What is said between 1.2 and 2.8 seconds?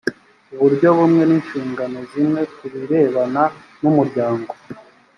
n’ ishingano zimwe ku